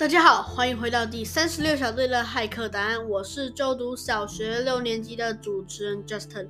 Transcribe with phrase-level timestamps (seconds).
[0.00, 3.06] 大家好，欢迎回到第三十六小队的骇客答案。
[3.06, 6.48] 我是就读小学六年级的主持人 Justin。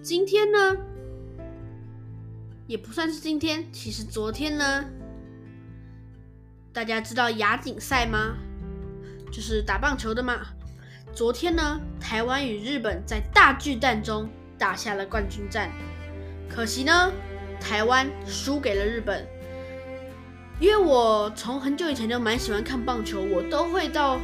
[0.00, 0.76] 今天呢，
[2.68, 4.84] 也不算是今天，其实昨天呢，
[6.72, 8.36] 大家知道亚锦赛吗？
[9.32, 10.46] 就是打棒球的嘛。
[11.12, 15.72] 昨天呢，台湾与日本在大巨蛋中打下了冠军战，
[16.48, 17.12] 可惜呢，
[17.60, 19.26] 台湾输给了日本。
[20.62, 24.20] 因为我从很久以前就蛮喜欢看棒球，我都会到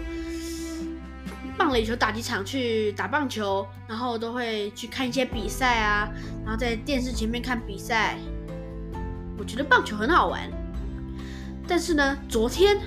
[1.56, 6.08] 棒垒球打击场去打棒球，然后都会去看一些比赛啊，
[6.44, 8.16] 然后在电视前面看比赛。
[9.36, 10.48] 我觉得棒球很好玩，
[11.66, 12.78] 但是呢，昨天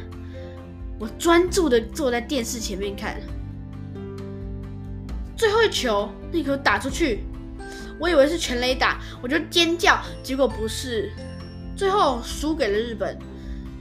[0.97, 3.19] 我专注的坐在电视前面看，
[5.35, 7.25] 最后一球那球打出去，
[7.99, 11.11] 我以为是全垒打，我就尖叫，结果不是，
[11.75, 13.19] 最后输给了日本。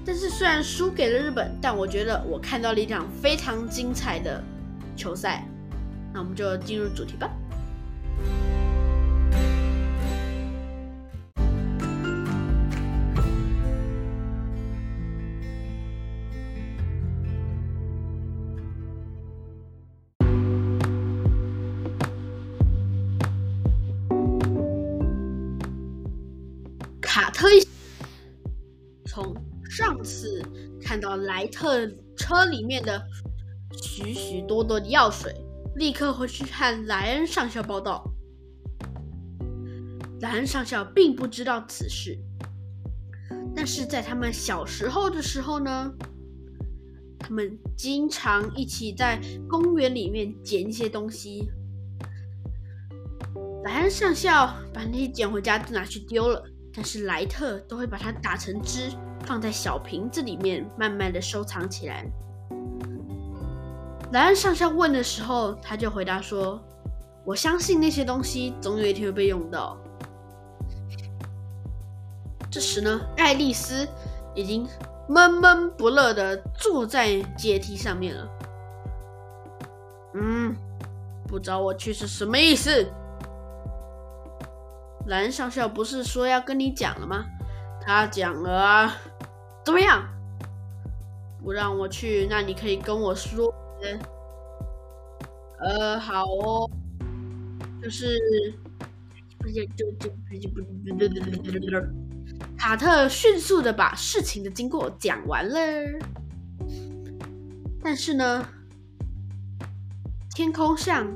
[0.04, 4.42] 但是虽然输给了日本，但我觉得我看到了一场非常精彩的
[4.96, 5.46] 球赛。
[6.12, 7.30] 那我们就进入主题吧。
[27.00, 27.46] 卡特
[29.06, 29.49] 从。
[29.70, 30.42] 上次
[30.82, 33.00] 看到莱特车里面的
[33.80, 35.32] 许许多多的药水，
[35.76, 38.04] 立刻回去看莱恩上校报道。
[40.20, 42.18] 莱恩上校并不知道此事，
[43.54, 45.94] 但是在他们小时候的时候呢，
[47.16, 51.48] 他们经常一起在公园里面捡一些东西。
[53.62, 58.90] 莱恩上校把那些捡回家都拿去丢了，但是莱特都会把它打成汁。
[59.24, 62.04] 放在小瓶子里面，慢慢的收藏起来。
[64.12, 66.60] 莱恩上校问的时候，他就回答说
[67.24, 69.76] ：“我相信那些东西总有一天会被用到。”
[72.50, 73.86] 这时呢，爱丽丝
[74.34, 74.66] 已经
[75.08, 78.28] 闷闷不乐的坐在阶梯上面了。
[80.14, 80.56] 嗯，
[81.28, 82.84] 不找我去是什么意思？
[85.06, 87.24] 莱恩上校不是说要跟你讲了吗？
[87.80, 88.96] 他讲了啊。
[89.64, 90.06] 怎么样？
[91.42, 93.52] 不让我去，那你可以跟我说。
[95.58, 96.70] 呃，好哦，
[97.82, 98.18] 就是，
[102.58, 105.58] 卡特迅速的把事情的经过讲完了。
[107.82, 108.46] 但是呢，
[110.34, 111.06] 天空上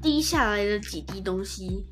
[0.00, 1.84] 滴下来了几滴东西。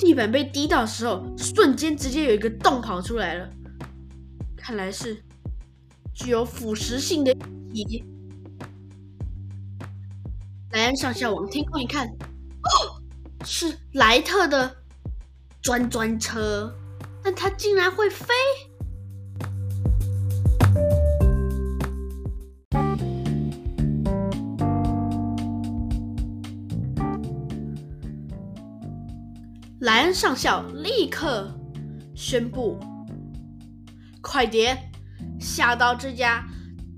[0.00, 3.50] 地板被滴到的时候，瞬间直接有一个洞跑出来了，
[4.56, 5.22] 看来是
[6.14, 7.30] 具有腐蚀性的
[7.72, 8.02] 液体。
[10.72, 13.02] 莱恩上下往天空一看，哦，
[13.44, 14.74] 是莱特的
[15.60, 16.74] 专专车，
[17.22, 18.32] 但它竟然会飞。
[29.80, 31.50] 莱恩上校立刻
[32.14, 32.78] 宣布
[34.20, 34.76] ：“快点
[35.40, 36.44] 下到这家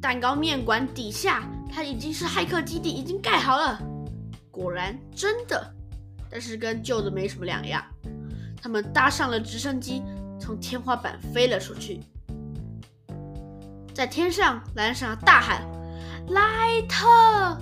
[0.00, 3.80] 蛋糕面馆底下，它已经是骇客基地，已经盖好了。”
[4.50, 5.72] 果然，真的，
[6.28, 7.84] 但是跟旧的没什么两样。
[8.60, 10.02] 他们搭上了直升机，
[10.40, 12.00] 从天花板飞了出去。
[13.94, 15.62] 在天上，莱恩上校大喊
[16.30, 17.56] ：“莱特，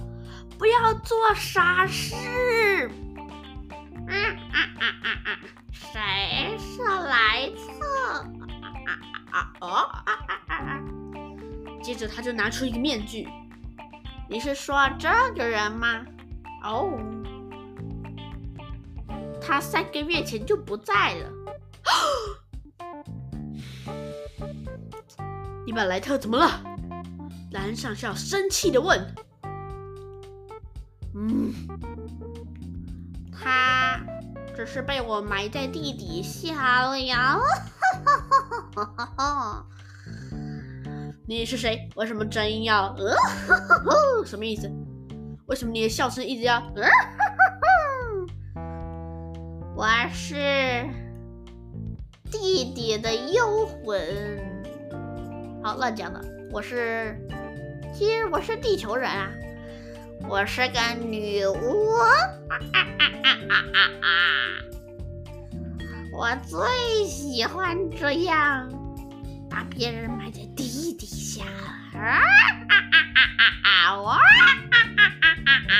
[0.58, 2.90] 不要做傻事！”
[12.06, 13.28] 他就拿出一个面具。
[14.28, 16.04] 你是说这个人吗？
[16.62, 16.98] 哦，
[19.40, 21.30] 他三个月前就不在了。
[25.66, 26.62] 你把莱特怎么了？
[27.52, 29.14] 蓝上校生气的问。
[31.14, 31.52] 嗯，
[33.32, 34.00] 他。
[34.56, 37.38] 只是被我埋在地底下了呀！
[41.30, 41.88] 你是谁？
[41.94, 42.92] 为什么声音要？
[44.26, 44.68] 什么意思？
[45.46, 46.56] 为什么你的笑声一直要？
[46.74, 46.82] 呃
[49.76, 50.34] 我是
[52.32, 53.96] 弟弟的幽魂。
[55.62, 56.20] 好，乱讲的。
[56.50, 57.16] 我是，
[57.94, 59.30] 其实我是地球人啊。
[60.28, 61.92] 我是个女巫。
[61.92, 62.10] 啊
[62.50, 62.74] 啊啊
[63.48, 64.10] 啊啊啊
[66.12, 68.68] 我最喜欢这样，
[69.48, 70.40] 把别人埋在。
[72.00, 72.24] 啊哈
[72.68, 74.00] 哈哈哈哈！
[74.00, 74.22] 哇哈
[74.70, 75.74] 哈哈哈！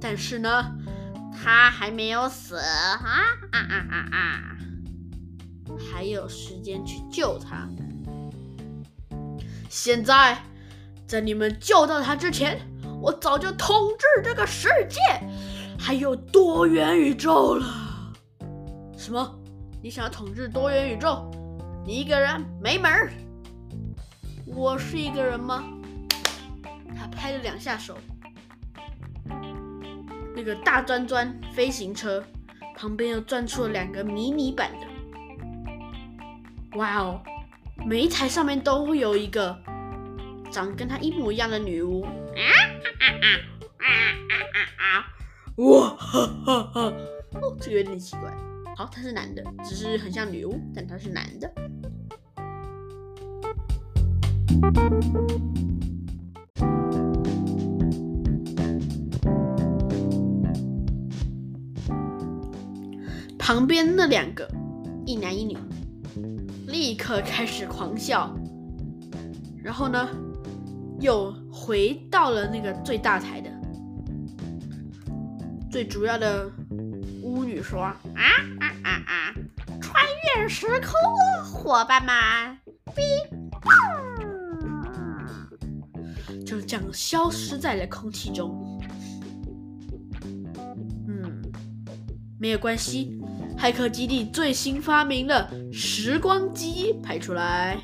[0.00, 0.76] 但是呢，
[1.32, 3.58] 他还没有死啊啊啊
[3.90, 4.56] 啊啊！
[5.90, 7.66] 还有时间去救他。
[9.70, 10.42] 现在，
[11.06, 12.60] 在你们救到他之前，
[13.00, 15.00] 我早就统治这个世界，
[15.78, 18.12] 还有多元宇宙了。
[18.98, 19.40] 什么？
[19.82, 21.30] 你想要统治多元宇宙？
[21.84, 23.12] 你一个人没门儿！
[24.46, 25.64] 我是一个人吗？
[26.96, 27.96] 他拍了两下手，
[30.36, 32.22] 那个大钻钻飞行车
[32.76, 36.78] 旁边又钻出了两个迷你版的。
[36.78, 37.20] 哇哦！
[37.86, 39.58] 每一台上面都会有一个
[40.50, 42.02] 长跟他一模一样的女巫。
[42.04, 43.06] 啊啊啊
[43.80, 45.06] 啊啊啊！
[45.56, 46.80] 哇哈哈哈！
[47.40, 48.30] 哦，这个有点奇怪。
[48.80, 51.52] 好，他是男的，只是很像女巫，但他是男的。
[63.38, 64.48] 旁边那两个，
[65.04, 65.58] 一男一女，
[66.66, 68.34] 立刻开始狂笑。
[69.62, 70.08] 然后呢，
[71.00, 73.50] 又回到了那个最大台的、
[75.70, 76.50] 最主要的
[77.62, 77.94] 说：“啊
[78.60, 79.34] 啊啊啊！
[79.80, 80.04] 穿
[80.36, 80.92] 越时空，
[81.44, 82.14] 伙伴们！”
[86.44, 88.80] 就这样消失在了空气中。
[91.06, 91.42] 嗯，
[92.38, 93.20] 没有关系，
[93.56, 97.78] 骇客基地最新发明的时光机，拍出来，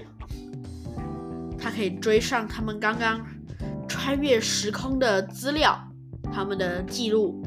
[1.57, 3.25] 它可以追上他们刚刚
[3.89, 5.79] 穿越时空的资料，
[6.33, 7.46] 他们的记录。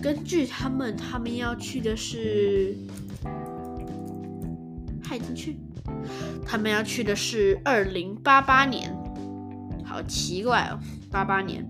[0.00, 2.76] 根据他们，他们要去的是，
[5.02, 5.56] 害进去，
[6.46, 8.96] 他们要去的是二零八八年。
[9.84, 10.78] 好奇怪哦，
[11.10, 11.66] 八八年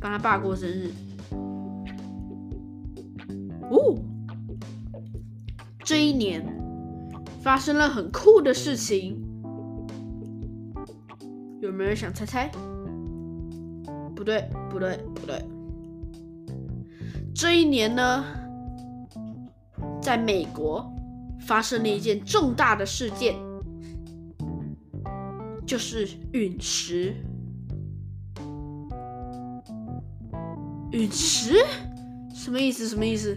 [0.00, 0.92] 帮他爸过生日。
[3.70, 3.96] 哦，
[5.84, 6.44] 这一年
[7.40, 9.20] 发生了很酷的事情，
[11.60, 12.50] 有没有人想猜猜？
[14.14, 15.42] 不对，不对，不对。
[17.40, 18.22] 这一年呢，
[20.02, 20.92] 在美国
[21.40, 23.34] 发生了一件重大的事件，
[25.66, 27.14] 就是陨石。
[30.92, 31.64] 陨石
[32.34, 32.86] 什么意思？
[32.86, 33.34] 什么意思？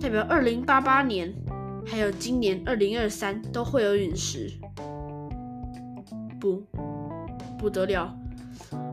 [0.00, 1.34] 代表二零八八年
[1.84, 4.52] 还有今年二零二三都会有陨石？
[6.38, 6.62] 不，
[7.58, 8.16] 不得了！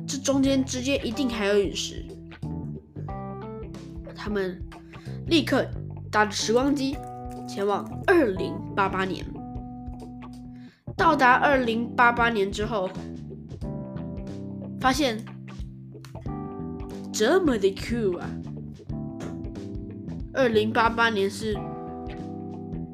[0.08, 2.04] 这中间直接一定还有陨石。
[4.24, 4.58] 他们
[5.28, 5.66] 立刻
[6.10, 6.96] 搭着时光机
[7.46, 9.26] 前往二零八八年。
[10.96, 12.90] 到达二零八八年之后，
[14.80, 15.22] 发现。
[17.16, 18.28] 这么的酷啊！
[20.34, 21.56] 二零八八年是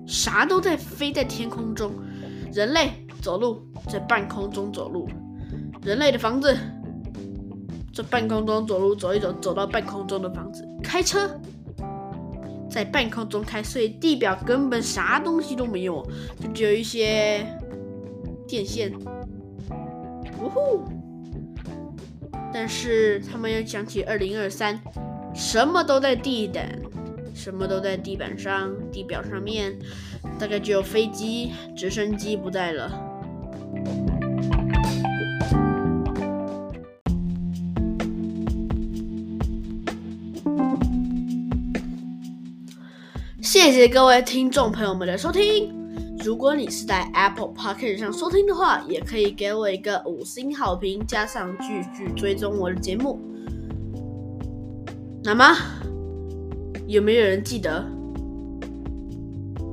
[0.05, 1.93] 啥都在飞在天空中，
[2.51, 2.91] 人类
[3.21, 5.07] 走路在半空中走路，
[5.83, 6.53] 人类的房子
[7.93, 11.39] 在半空中走路走一走，走到半空中的房子，开车
[12.67, 16.03] 在半空中开，所以地表根本啥东西都没有，
[16.41, 17.45] 就只有一些
[18.47, 18.91] 电线。
[20.39, 20.83] 呜呼！
[22.51, 24.79] 但是他们又讲起二零二三，
[25.35, 26.67] 什么都在地板，
[27.35, 29.77] 什么都在地板上、地表上面，
[30.39, 33.08] 大概只有飞机、直升机不在了。
[43.51, 45.73] 谢谢各位听众朋友们的收听。
[46.23, 53.19] 如果你是在 Apple Podcast 上收听的话，也可以给我一个五星好评，加上继续追踪我的节目。
[55.23, 55.57] 那么，
[56.85, 57.83] 有没有人记得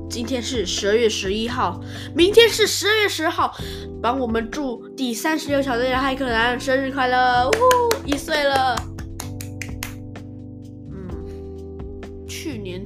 [0.09, 1.79] 今天是十二月十一号，
[2.15, 3.55] 明天是十二月十号？
[4.01, 7.47] 帮我们祝第三十六小队的骇客男生日快乐！
[7.47, 8.75] 呜，一岁了。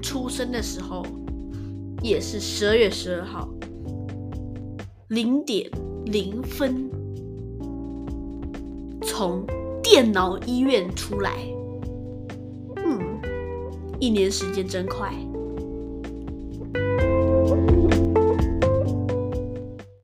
[0.01, 1.05] 出生的时候。
[2.03, 3.47] 也是十二月十二号
[5.09, 5.69] 零点
[6.05, 6.89] 零分，
[9.03, 9.45] 从
[9.83, 11.31] 电脑医院出来。
[12.77, 13.21] 嗯，
[13.99, 15.13] 一年时间真快。